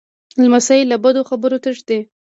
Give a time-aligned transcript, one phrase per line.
[0.43, 1.99] لمسی له بدو خبرو تښتي.